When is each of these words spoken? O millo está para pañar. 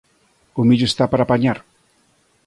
O 0.59 0.61
millo 0.69 0.87
está 0.91 1.05
para 1.09 1.29
pañar. 1.31 1.57